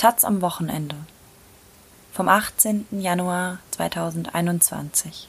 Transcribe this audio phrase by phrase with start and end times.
[0.00, 0.96] Taz am Wochenende
[2.14, 2.86] vom 18.
[2.90, 5.28] Januar 2021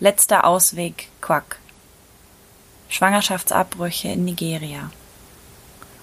[0.00, 1.60] Letzter Ausweg Quack
[2.88, 4.90] Schwangerschaftsabbrüche in Nigeria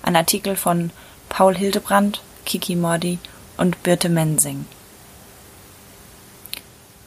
[0.02, 0.92] Ein Artikel von
[1.28, 3.20] Paul Hildebrand, Kiki Mordi
[3.58, 4.66] und Birte Mensing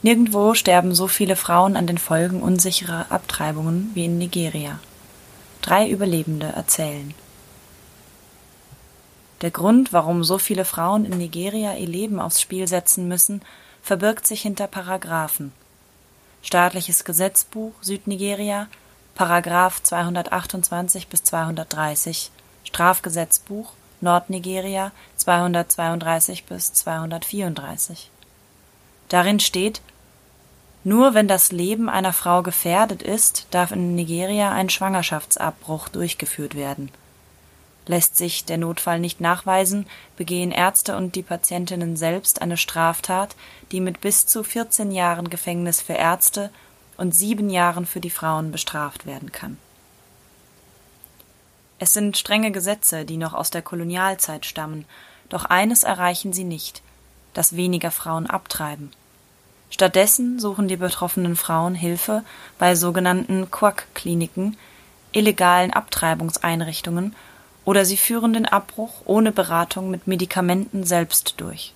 [0.03, 4.79] Nirgendwo sterben so viele Frauen an den Folgen unsicherer Abtreibungen wie in Nigeria.
[5.63, 7.15] Drei Überlebende erzählen.
[9.41, 13.41] Der Grund, warum so viele Frauen in Nigeria ihr Leben aufs Spiel setzen müssen,
[13.83, 15.53] verbirgt sich hinter Paragraphen.
[16.43, 18.69] Staatliches Gesetzbuch Südnigeria,
[19.15, 22.31] Paragraph 228 bis 230,
[22.65, 28.11] Strafgesetzbuch Nordnigeria 232 bis 234.
[29.09, 29.83] Darin steht,
[30.85, 36.91] nur wenn das Leben einer Frau gefährdet ist, darf in Nigeria ein Schwangerschaftsabbruch durchgeführt werden.
[37.87, 39.87] Lässt sich der Notfall nicht nachweisen,
[40.17, 43.35] begehen Ärzte und die Patientinnen selbst eine Straftat,
[43.73, 46.51] die mit bis zu 14 Jahren Gefängnis für Ärzte
[46.97, 49.57] und sieben Jahren für die Frauen bestraft werden kann.
[51.79, 54.85] Es sind strenge Gesetze, die noch aus der Kolonialzeit stammen,
[55.31, 56.83] doch eines erreichen sie nicht,
[57.33, 58.93] dass weniger Frauen abtreiben.
[59.71, 62.23] Stattdessen suchen die betroffenen Frauen Hilfe
[62.59, 64.59] bei sogenannten Quack-Kliniken,
[65.13, 67.15] illegalen Abtreibungseinrichtungen
[67.71, 71.73] oder sie führen den Abbruch ohne Beratung mit Medikamenten selbst durch.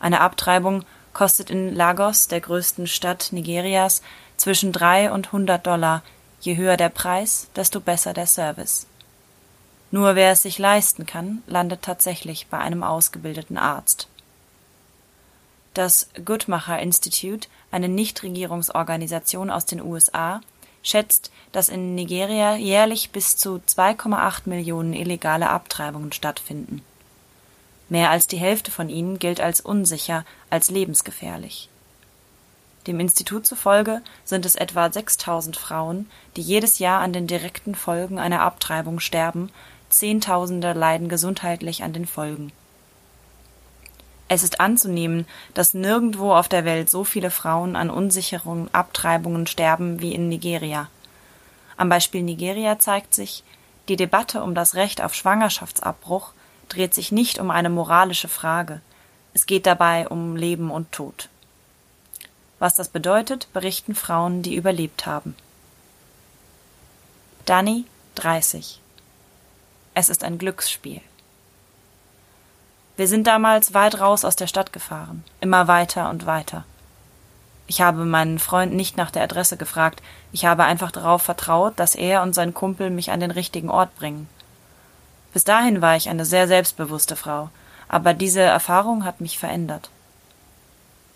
[0.00, 4.02] Eine Abtreibung kostet in Lagos, der größten Stadt Nigerias,
[4.36, 6.02] zwischen drei und hundert Dollar.
[6.40, 8.88] Je höher der Preis, desto besser der Service.
[9.92, 14.08] Nur wer es sich leisten kann, landet tatsächlich bei einem ausgebildeten Arzt.
[15.74, 20.40] Das Guttmacher Institute, eine Nichtregierungsorganisation aus den USA,
[20.88, 26.82] schätzt, dass in Nigeria jährlich bis zu 2,8 Millionen illegale Abtreibungen stattfinden.
[27.88, 31.68] Mehr als die Hälfte von ihnen gilt als unsicher, als lebensgefährlich.
[32.86, 38.18] Dem Institut zufolge sind es etwa 6000 Frauen, die jedes Jahr an den direkten Folgen
[38.18, 39.50] einer Abtreibung sterben,
[39.90, 42.52] Zehntausende leiden gesundheitlich an den Folgen.
[44.28, 50.00] Es ist anzunehmen, dass nirgendwo auf der Welt so viele Frauen an unsicheren Abtreibungen sterben
[50.00, 50.88] wie in Nigeria.
[51.78, 53.42] Am Beispiel Nigeria zeigt sich,
[53.88, 56.32] die Debatte um das Recht auf Schwangerschaftsabbruch
[56.68, 58.82] dreht sich nicht um eine moralische Frage.
[59.32, 61.30] Es geht dabei um Leben und Tod.
[62.58, 65.34] Was das bedeutet, berichten Frauen, die überlebt haben.
[67.46, 67.86] Dani,
[68.16, 68.80] 30.
[69.94, 71.00] Es ist ein Glücksspiel.
[72.98, 76.64] Wir sind damals weit raus aus der Stadt gefahren, immer weiter und weiter.
[77.68, 81.94] Ich habe meinen Freund nicht nach der Adresse gefragt, ich habe einfach darauf vertraut, dass
[81.94, 84.28] er und sein Kumpel mich an den richtigen Ort bringen.
[85.32, 87.50] Bis dahin war ich eine sehr selbstbewusste Frau,
[87.88, 89.90] aber diese Erfahrung hat mich verändert.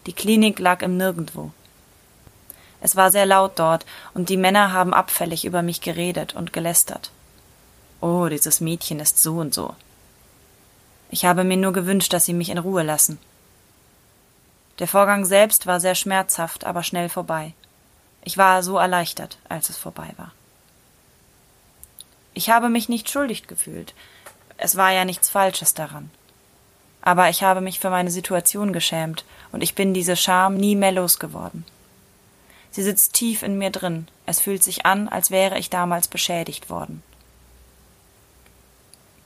[0.06, 1.50] Die Klinik lag im Nirgendwo.
[2.80, 7.10] Es war sehr laut dort, und die Männer haben abfällig über mich geredet und gelästert.
[8.00, 9.74] Oh, dieses Mädchen ist so und so.
[11.12, 13.18] Ich habe mir nur gewünscht, dass sie mich in Ruhe lassen.
[14.78, 17.52] Der Vorgang selbst war sehr schmerzhaft, aber schnell vorbei.
[18.24, 20.32] Ich war so erleichtert, als es vorbei war.
[22.32, 23.92] Ich habe mich nicht schuldig gefühlt.
[24.56, 26.10] Es war ja nichts Falsches daran.
[27.02, 30.92] Aber ich habe mich für meine Situation geschämt, und ich bin diese Scham nie mehr
[30.92, 31.66] losgeworden.
[32.70, 36.70] Sie sitzt tief in mir drin, es fühlt sich an, als wäre ich damals beschädigt
[36.70, 37.02] worden.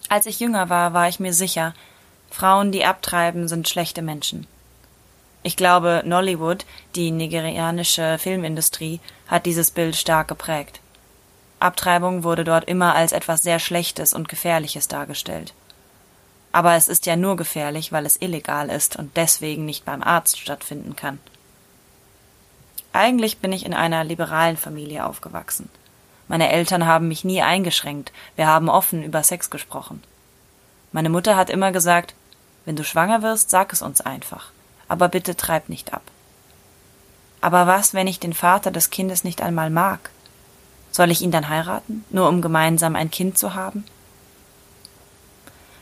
[0.09, 1.75] Als ich jünger war, war ich mir sicher,
[2.31, 4.47] Frauen, die abtreiben, sind schlechte Menschen.
[5.43, 10.81] Ich glaube, Nollywood, die nigerianische Filmindustrie, hat dieses Bild stark geprägt.
[11.61, 15.55] Abtreibung wurde dort immer als etwas sehr Schlechtes und Gefährliches dargestellt.
[16.53, 20.39] Aber es ist ja nur gefährlich, weil es illegal ist und deswegen nicht beim Arzt
[20.39, 21.19] stattfinden kann.
[22.93, 25.69] Eigentlich bin ich in einer liberalen Familie aufgewachsen.
[26.29, 30.03] Meine Eltern haben mich nie eingeschränkt, wir haben offen über Sex gesprochen.
[30.93, 32.15] Meine Mutter hat immer gesagt,
[32.65, 34.51] wenn du schwanger wirst, sag es uns einfach,
[34.89, 36.03] aber bitte treib nicht ab.
[37.41, 40.11] Aber was, wenn ich den Vater des Kindes nicht einmal mag?
[40.91, 43.85] Soll ich ihn dann heiraten, nur um gemeinsam ein Kind zu haben?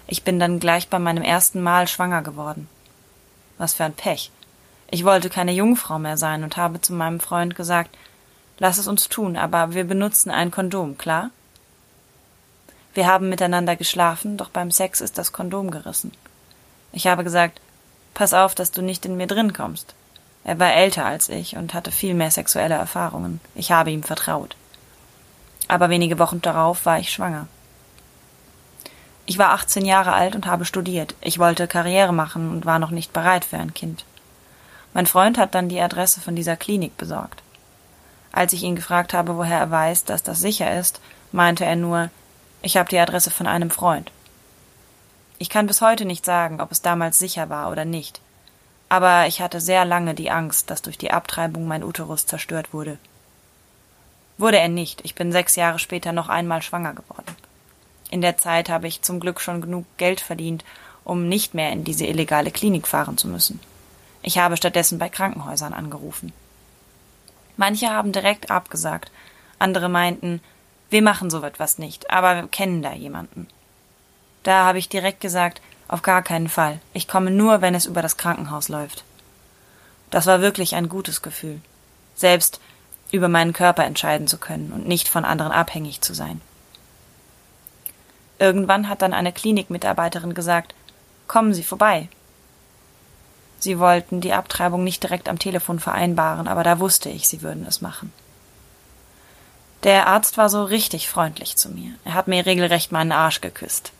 [0.06, 2.68] Ich bin dann gleich bei meinem ersten Mal schwanger geworden.
[3.56, 4.30] Was für ein Pech.
[4.90, 7.96] Ich wollte keine Jungfrau mehr sein und habe zu meinem Freund gesagt,
[8.58, 11.30] Lass es uns tun, aber wir benutzen ein Kondom, klar?
[12.94, 16.12] Wir haben miteinander geschlafen, doch beim Sex ist das Kondom gerissen.
[16.92, 17.60] Ich habe gesagt,
[18.14, 19.94] pass auf, dass du nicht in mir drin kommst.
[20.44, 23.40] Er war älter als ich und hatte viel mehr sexuelle Erfahrungen.
[23.54, 24.54] Ich habe ihm vertraut.
[25.66, 27.48] Aber wenige Wochen darauf war ich schwanger.
[29.26, 31.14] Ich war 18 Jahre alt und habe studiert.
[31.22, 34.04] Ich wollte Karriere machen und war noch nicht bereit für ein Kind.
[34.92, 37.42] Mein Freund hat dann die Adresse von dieser Klinik besorgt.
[38.34, 41.00] Als ich ihn gefragt habe, woher er weiß, dass das sicher ist,
[41.30, 42.10] meinte er nur,
[42.62, 44.10] ich habe die Adresse von einem Freund.
[45.38, 48.20] Ich kann bis heute nicht sagen, ob es damals sicher war oder nicht.
[48.88, 52.98] Aber ich hatte sehr lange die Angst, dass durch die Abtreibung mein Uterus zerstört wurde.
[54.36, 55.02] Wurde er nicht.
[55.04, 57.36] Ich bin sechs Jahre später noch einmal schwanger geworden.
[58.10, 60.64] In der Zeit habe ich zum Glück schon genug Geld verdient,
[61.04, 63.60] um nicht mehr in diese illegale Klinik fahren zu müssen.
[64.22, 66.32] Ich habe stattdessen bei Krankenhäusern angerufen.
[67.56, 69.10] Manche haben direkt abgesagt,
[69.58, 70.40] andere meinten,
[70.90, 73.48] wir machen so etwas nicht, aber wir kennen da jemanden.
[74.42, 76.80] Da habe ich direkt gesagt, auf gar keinen Fall.
[76.92, 79.04] Ich komme nur, wenn es über das Krankenhaus läuft.
[80.10, 81.60] Das war wirklich ein gutes Gefühl.
[82.14, 82.60] Selbst
[83.10, 86.40] über meinen Körper entscheiden zu können und nicht von anderen abhängig zu sein.
[88.38, 90.74] Irgendwann hat dann eine Klinikmitarbeiterin gesagt,
[91.28, 92.08] kommen Sie vorbei.
[93.64, 97.64] Sie wollten die Abtreibung nicht direkt am Telefon vereinbaren, aber da wusste ich, sie würden
[97.66, 98.12] es machen.
[99.84, 101.94] Der Arzt war so richtig freundlich zu mir.
[102.04, 103.92] Er hat mir regelrecht meinen Arsch geküsst.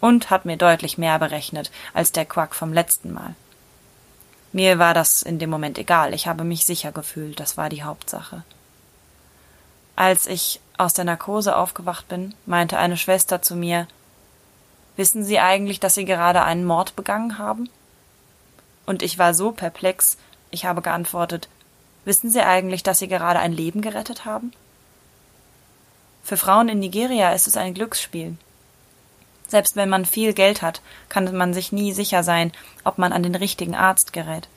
[0.00, 3.36] Und hat mir deutlich mehr berechnet als der Quack vom letzten Mal.
[4.52, 7.84] Mir war das in dem Moment egal, ich habe mich sicher gefühlt, das war die
[7.84, 8.42] Hauptsache.
[9.94, 13.86] Als ich aus der Narkose aufgewacht bin, meinte eine Schwester zu mir
[14.96, 17.68] Wissen Sie eigentlich, dass Sie gerade einen Mord begangen haben?
[18.86, 20.16] Und ich war so perplex,
[20.50, 21.48] ich habe geantwortet
[22.06, 24.52] Wissen Sie eigentlich, dass Sie gerade ein Leben gerettet haben?
[26.22, 28.36] Für Frauen in Nigeria ist es ein Glücksspiel.
[29.48, 32.52] Selbst wenn man viel Geld hat, kann man sich nie sicher sein,
[32.84, 34.48] ob man an den richtigen Arzt gerät.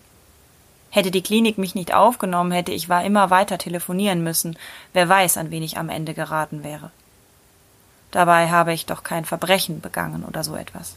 [0.91, 4.55] Hätte die Klinik mich nicht aufgenommen, hätte ich war immer weiter telefonieren müssen.
[4.93, 6.91] Wer weiß, an wen ich am Ende geraten wäre.
[8.11, 10.95] Dabei habe ich doch kein Verbrechen begangen oder so etwas.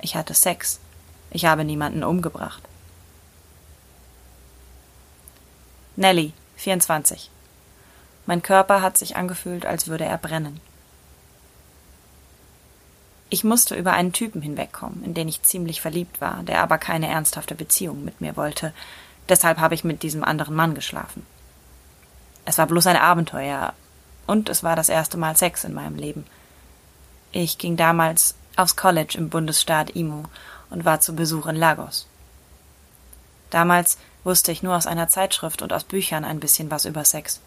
[0.00, 0.80] Ich hatte Sex.
[1.30, 2.62] Ich habe niemanden umgebracht.
[5.96, 7.30] Nelly, 24.
[8.26, 10.60] Mein Körper hat sich angefühlt, als würde er brennen.
[13.28, 17.08] Ich musste über einen Typen hinwegkommen, in den ich ziemlich verliebt war, der aber keine
[17.08, 18.72] ernsthafte Beziehung mit mir wollte.
[19.28, 21.26] Deshalb habe ich mit diesem anderen Mann geschlafen.
[22.44, 23.72] Es war bloß ein Abenteuer,
[24.26, 26.24] und es war das erste Mal Sex in meinem Leben.
[27.32, 30.24] Ich ging damals aufs College im Bundesstaat Imo
[30.70, 32.06] und war zu Besuch in Lagos.
[33.50, 37.40] Damals wusste ich nur aus einer Zeitschrift und aus Büchern ein bisschen was über Sex.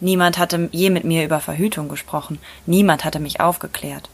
[0.00, 4.08] Niemand hatte je mit mir über Verhütung gesprochen, niemand hatte mich aufgeklärt.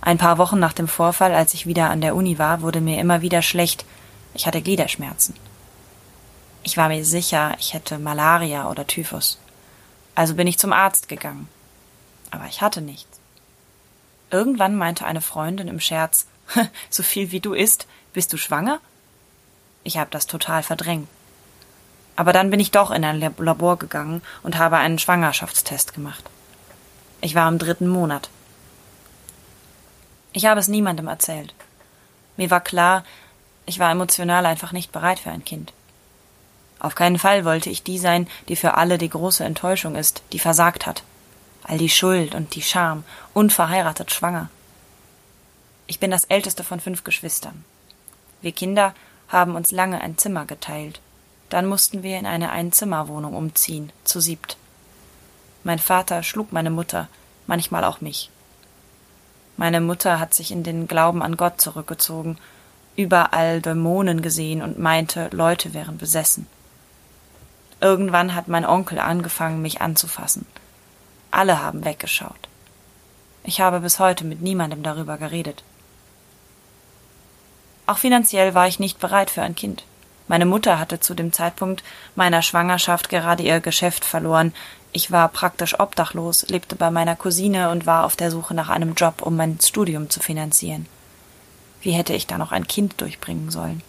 [0.00, 3.00] Ein paar Wochen nach dem Vorfall, als ich wieder an der Uni war, wurde mir
[3.00, 3.84] immer wieder schlecht.
[4.34, 5.34] Ich hatte Gliederschmerzen.
[6.62, 9.38] Ich war mir sicher, ich hätte Malaria oder Typhus.
[10.14, 11.48] Also bin ich zum Arzt gegangen.
[12.30, 13.18] Aber ich hatte nichts.
[14.30, 16.26] Irgendwann meinte eine Freundin im Scherz,
[16.90, 18.80] so viel wie du isst, bist du schwanger?
[19.84, 21.08] Ich habe das total verdrängt.
[22.16, 26.24] Aber dann bin ich doch in ein Labor gegangen und habe einen Schwangerschaftstest gemacht.
[27.20, 28.28] Ich war im dritten Monat.
[30.32, 31.54] Ich habe es niemandem erzählt.
[32.36, 33.04] Mir war klar,
[33.66, 35.72] ich war emotional einfach nicht bereit für ein Kind.
[36.80, 40.38] Auf keinen Fall wollte ich die sein, die für alle die große Enttäuschung ist, die
[40.38, 41.02] versagt hat.
[41.64, 44.48] All die Schuld und die Scham, unverheiratet schwanger.
[45.88, 47.64] Ich bin das älteste von fünf Geschwistern.
[48.42, 48.94] Wir Kinder
[49.28, 51.00] haben uns lange ein Zimmer geteilt.
[51.48, 54.58] Dann mussten wir in eine Einzimmerwohnung umziehen, zu siebt.
[55.64, 57.08] Mein Vater schlug meine Mutter,
[57.46, 58.30] manchmal auch mich.
[59.56, 62.36] Meine Mutter hat sich in den Glauben an Gott zurückgezogen,
[62.94, 66.46] überall Dämonen gesehen und meinte, Leute wären besessen.
[67.80, 70.44] Irgendwann hat mein Onkel angefangen, mich anzufassen.
[71.30, 72.48] Alle haben weggeschaut.
[73.42, 75.64] Ich habe bis heute mit niemandem darüber geredet.
[77.88, 79.82] Auch finanziell war ich nicht bereit für ein Kind.
[80.28, 81.82] Meine Mutter hatte zu dem Zeitpunkt
[82.16, 84.52] meiner Schwangerschaft gerade ihr Geschäft verloren.
[84.92, 88.92] Ich war praktisch obdachlos, lebte bei meiner Cousine und war auf der Suche nach einem
[88.92, 90.84] Job, um mein Studium zu finanzieren.
[91.80, 93.82] Wie hätte ich da noch ein Kind durchbringen sollen?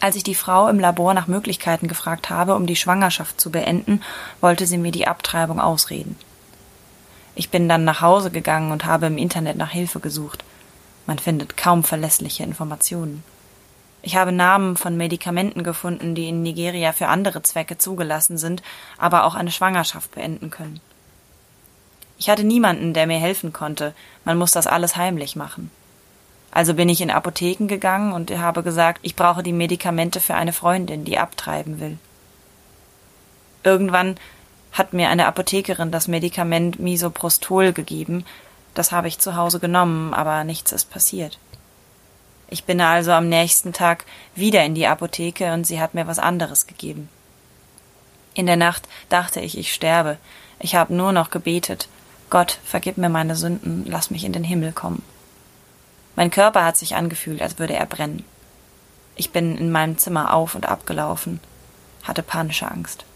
[0.00, 4.02] Als ich die Frau im Labor nach Möglichkeiten gefragt habe, um die Schwangerschaft zu beenden,
[4.40, 6.16] wollte sie mir die Abtreibung ausreden.
[7.34, 10.44] Ich bin dann nach Hause gegangen und habe im Internet nach Hilfe gesucht.
[11.06, 13.22] Man findet kaum verlässliche Informationen.
[14.02, 18.62] Ich habe Namen von Medikamenten gefunden, die in Nigeria für andere Zwecke zugelassen sind,
[18.98, 20.80] aber auch eine Schwangerschaft beenden können.
[22.18, 23.94] Ich hatte niemanden, der mir helfen konnte,
[24.24, 25.70] man muss das alles heimlich machen.
[26.50, 30.52] Also bin ich in Apotheken gegangen und habe gesagt, ich brauche die Medikamente für eine
[30.52, 31.98] Freundin, die abtreiben will.
[33.62, 34.16] Irgendwann
[34.72, 38.24] hat mir eine Apothekerin das Medikament Misoprostol gegeben,
[38.76, 41.38] Das habe ich zu Hause genommen, aber nichts ist passiert.
[42.48, 44.04] Ich bin also am nächsten Tag
[44.34, 47.08] wieder in die Apotheke und sie hat mir was anderes gegeben.
[48.34, 50.18] In der Nacht dachte ich, ich sterbe.
[50.60, 51.88] Ich habe nur noch gebetet.
[52.28, 55.02] Gott, vergib mir meine Sünden, lass mich in den Himmel kommen.
[56.14, 58.26] Mein Körper hat sich angefühlt, als würde er brennen.
[59.14, 61.40] Ich bin in meinem Zimmer auf und abgelaufen,
[62.02, 63.06] hatte panische Angst.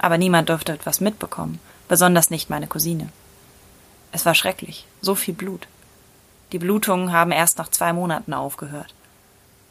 [0.00, 3.10] Aber niemand durfte etwas mitbekommen, besonders nicht meine Cousine.
[4.12, 5.66] Es war schrecklich, so viel Blut.
[6.52, 8.94] Die Blutungen haben erst nach zwei Monaten aufgehört.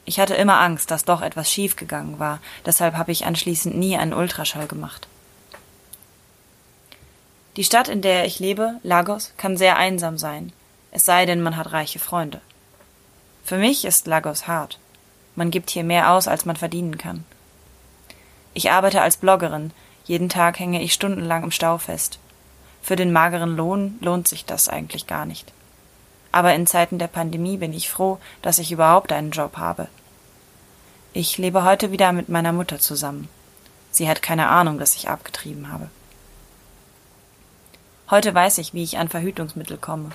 [0.05, 4.13] Ich hatte immer Angst, dass doch etwas schiefgegangen war, deshalb habe ich anschließend nie einen
[4.13, 5.07] Ultraschall gemacht.
[7.57, 10.53] Die Stadt, in der ich lebe, Lagos, kann sehr einsam sein,
[10.91, 12.39] es sei denn, man hat reiche Freunde.
[13.43, 14.79] Für mich ist Lagos hart.
[15.35, 17.25] Man gibt hier mehr aus, als man verdienen kann.
[18.53, 19.71] Ich arbeite als Bloggerin,
[20.05, 22.19] jeden Tag hänge ich stundenlang im Stau fest.
[22.81, 25.51] Für den mageren Lohn lohnt sich das eigentlich gar nicht.
[26.31, 29.87] Aber in Zeiten der Pandemie bin ich froh, dass ich überhaupt einen Job habe.
[31.13, 33.27] Ich lebe heute wieder mit meiner Mutter zusammen.
[33.91, 35.89] Sie hat keine Ahnung, dass ich abgetrieben habe.
[38.09, 40.11] Heute weiß ich, wie ich an Verhütungsmittel komme.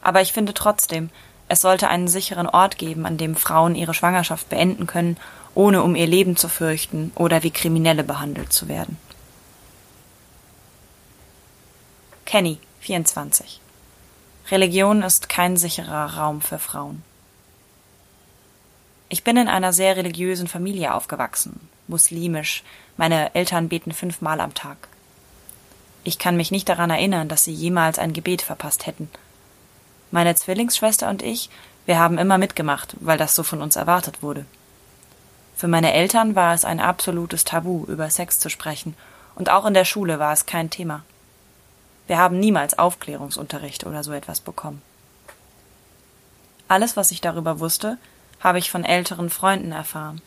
[0.00, 1.10] Aber ich finde trotzdem,
[1.48, 5.16] es sollte einen sicheren Ort geben, an dem Frauen ihre Schwangerschaft beenden können,
[5.54, 8.96] ohne um ihr Leben zu fürchten oder wie Kriminelle behandelt zu werden.
[12.34, 13.60] Kenny, 24.
[14.50, 17.04] Religion ist kein sicherer Raum für Frauen.
[19.08, 22.64] Ich bin in einer sehr religiösen Familie aufgewachsen, muslimisch,
[22.96, 24.88] meine Eltern beten fünfmal am Tag.
[26.02, 29.08] Ich kann mich nicht daran erinnern, dass sie jemals ein Gebet verpasst hätten.
[30.10, 31.50] Meine Zwillingsschwester und ich,
[31.86, 34.44] wir haben immer mitgemacht, weil das so von uns erwartet wurde.
[35.54, 38.96] Für meine Eltern war es ein absolutes Tabu, über Sex zu sprechen,
[39.36, 41.04] und auch in der Schule war es kein Thema.
[42.06, 44.82] Wir haben niemals Aufklärungsunterricht oder so etwas bekommen.
[46.68, 47.98] Alles, was ich darüber wusste,
[48.40, 50.20] habe ich von älteren Freunden erfahren.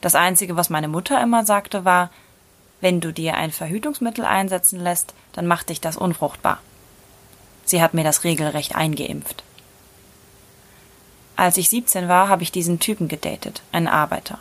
[0.00, 2.10] Das Einzige, was meine Mutter immer sagte, war
[2.80, 6.58] Wenn du dir ein Verhütungsmittel einsetzen lässt, dann macht dich das unfruchtbar.
[7.64, 9.42] Sie hat mir das regelrecht eingeimpft.
[11.36, 14.38] Als ich 17 war, habe ich diesen Typen gedatet, einen Arbeiter.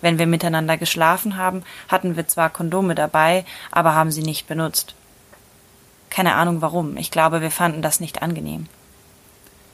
[0.00, 4.94] Wenn wir miteinander geschlafen haben, hatten wir zwar Kondome dabei, aber haben sie nicht benutzt.
[6.10, 6.96] Keine Ahnung warum.
[6.96, 8.66] Ich glaube, wir fanden das nicht angenehm.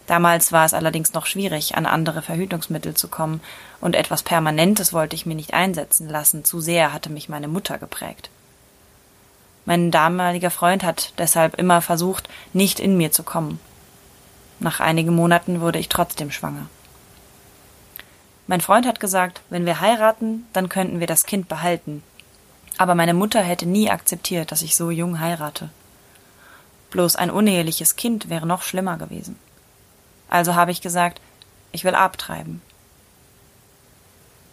[0.07, 3.41] Damals war es allerdings noch schwierig, an andere Verhütungsmittel zu kommen,
[3.81, 7.79] und etwas Permanentes wollte ich mir nicht einsetzen lassen, zu sehr hatte mich meine Mutter
[7.79, 8.31] geprägt.
[9.65, 13.59] Mein damaliger Freund hat deshalb immer versucht, nicht in mir zu kommen.
[14.61, 16.67] Nach einigen Monaten wurde ich trotzdem schwanger.
[18.47, 22.05] Mein Freund hat gesagt, wenn wir heiraten, dann könnten wir das Kind behalten.
[22.79, 25.69] Aber meine Mutter hätte nie akzeptiert, dass ich so jung heirate.
[26.97, 29.39] Bloß ein uneheliches Kind wäre noch schlimmer gewesen.
[30.31, 31.21] Also habe ich gesagt,
[31.71, 32.63] ich will abtreiben.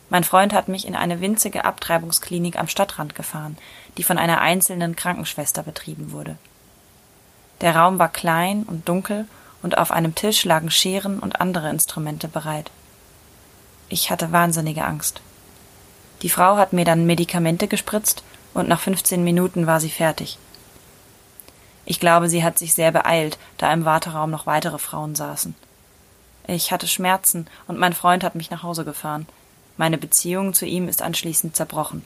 [0.10, 3.58] Mein Freund hat mich in eine winzige Abtreibungsklinik am Stadtrand gefahren,
[3.96, 6.36] die von einer einzelnen Krankenschwester betrieben wurde.
[7.62, 9.26] Der Raum war klein und dunkel
[9.62, 12.72] und auf einem Tisch lagen Scheren und andere Instrumente bereit.
[13.88, 15.22] Ich hatte wahnsinnige Angst.
[16.24, 18.22] Die Frau hat mir dann Medikamente gespritzt
[18.54, 20.38] und nach 15 Minuten war sie fertig.
[21.86, 25.56] Ich glaube, sie hat sich sehr beeilt, da im Warteraum noch weitere Frauen saßen.
[26.48, 29.28] Ich hatte Schmerzen und mein Freund hat mich nach Hause gefahren.
[29.78, 32.04] Meine Beziehung zu ihm ist anschließend zerbrochen.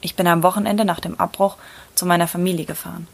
[0.00, 1.56] Ich bin am Wochenende nach dem Abbruch
[1.94, 3.06] zu meiner Familie gefahren.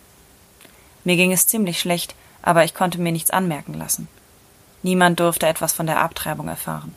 [1.05, 4.09] Mir ging es ziemlich schlecht, aber ich konnte mir nichts anmerken lassen.
[4.83, 6.95] Niemand durfte etwas von der Abtreibung erfahren.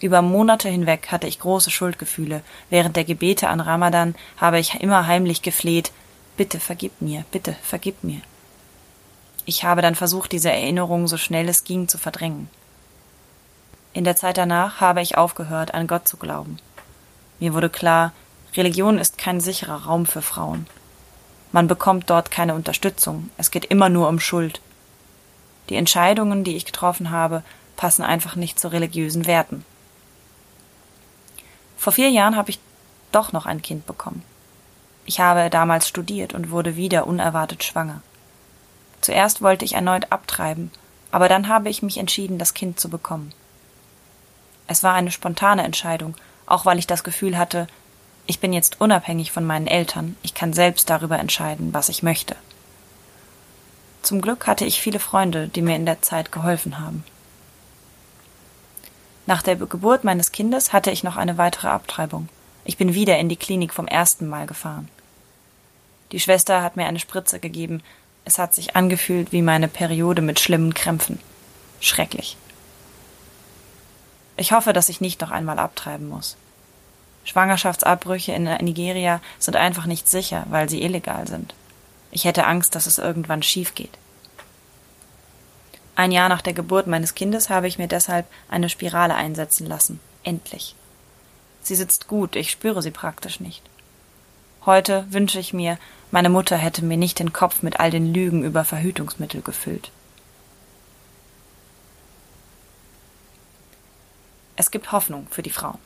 [0.00, 2.42] Über Monate hinweg hatte ich große Schuldgefühle.
[2.70, 5.92] Während der Gebete an Ramadan habe ich immer heimlich gefleht,
[6.36, 8.20] Bitte vergib mir, bitte vergib mir.
[9.44, 12.48] Ich habe dann versucht, diese Erinnerung so schnell es ging zu verdrängen.
[13.92, 16.58] In der Zeit danach habe ich aufgehört, an Gott zu glauben.
[17.38, 18.12] Mir wurde klar,
[18.56, 20.66] Religion ist kein sicherer Raum für Frauen.
[21.52, 24.60] Man bekommt dort keine Unterstützung, es geht immer nur um Schuld.
[25.68, 27.42] Die Entscheidungen, die ich getroffen habe,
[27.76, 29.64] passen einfach nicht zu religiösen Werten.
[31.76, 32.58] Vor vier Jahren habe ich
[33.12, 34.22] doch noch ein Kind bekommen.
[35.06, 38.00] Ich habe damals studiert und wurde wieder unerwartet schwanger.
[39.00, 40.70] Zuerst wollte ich erneut abtreiben,
[41.10, 43.32] aber dann habe ich mich entschieden, das Kind zu bekommen.
[44.66, 46.14] Es war eine spontane Entscheidung,
[46.46, 47.66] auch weil ich das Gefühl hatte,
[48.26, 52.36] ich bin jetzt unabhängig von meinen Eltern, ich kann selbst darüber entscheiden, was ich möchte.
[54.00, 57.04] Zum Glück hatte ich viele Freunde, die mir in der Zeit geholfen haben.
[59.26, 62.28] Nach der Geburt meines Kindes hatte ich noch eine weitere Abtreibung.
[62.64, 64.88] Ich bin wieder in die Klinik vom ersten Mal gefahren.
[66.14, 67.82] Die Schwester hat mir eine Spritze gegeben,
[68.24, 71.18] Es hat sich angefühlt wie meine Periode mit schlimmen Krämpfen.
[71.80, 72.36] Schrecklich.
[74.36, 76.36] Ich hoffe, dass ich nicht noch einmal abtreiben muss.
[77.24, 81.52] Schwangerschaftsabbrüche in Nigeria sind einfach nicht sicher, weil sie illegal sind.
[82.12, 83.98] Ich hätte Angst, dass es irgendwann schief geht.
[85.96, 89.98] Ein Jahr nach der Geburt meines Kindes habe ich mir deshalb eine Spirale einsetzen lassen.
[90.22, 90.76] Endlich.
[91.60, 93.64] Sie sitzt gut, ich spüre sie praktisch nicht.
[94.66, 95.78] Heute wünsche ich mir,
[96.10, 99.90] meine Mutter hätte mir nicht den Kopf mit all den Lügen über Verhütungsmittel gefüllt.
[104.56, 105.78] Es gibt Hoffnung für die Frauen.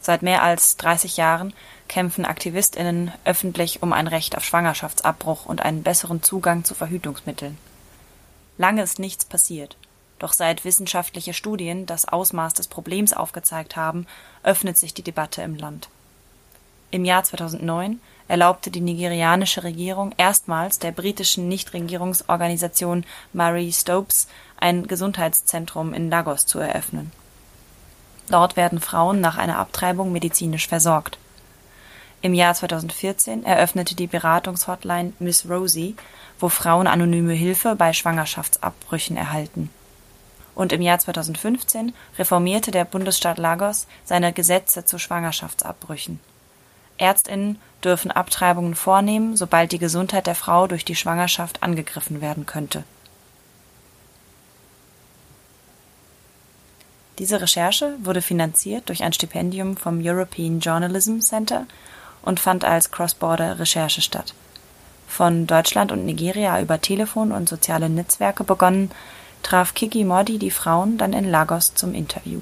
[0.00, 1.54] Seit mehr als 30 Jahren
[1.88, 7.56] kämpfen Aktivistinnen öffentlich um ein Recht auf Schwangerschaftsabbruch und einen besseren Zugang zu Verhütungsmitteln.
[8.58, 9.78] Lange ist nichts passiert.
[10.18, 14.06] Doch seit wissenschaftliche Studien das Ausmaß des Problems aufgezeigt haben,
[14.42, 15.88] öffnet sich die Debatte im Land.
[16.94, 17.98] Im Jahr 2009
[18.28, 24.28] erlaubte die nigerianische Regierung erstmals der britischen Nichtregierungsorganisation Marie Stopes
[24.60, 27.10] ein Gesundheitszentrum in Lagos zu eröffnen.
[28.30, 31.18] Dort werden Frauen nach einer Abtreibung medizinisch versorgt.
[32.22, 35.96] Im Jahr 2014 eröffnete die Beratungshotline Miss Rosie,
[36.38, 39.68] wo Frauen anonyme Hilfe bei Schwangerschaftsabbrüchen erhalten.
[40.54, 46.20] Und im Jahr 2015 reformierte der Bundesstaat Lagos seine Gesetze zu Schwangerschaftsabbrüchen.
[46.98, 52.84] Ärztinnen dürfen Abtreibungen vornehmen, sobald die Gesundheit der Frau durch die Schwangerschaft angegriffen werden könnte.
[57.18, 61.66] Diese Recherche wurde finanziert durch ein Stipendium vom European Journalism Center
[62.22, 64.34] und fand als Cross-Border-Recherche statt.
[65.06, 68.90] Von Deutschland und Nigeria über Telefon und soziale Netzwerke begonnen,
[69.42, 72.40] traf Kiki Modi die Frauen dann in Lagos zum Interview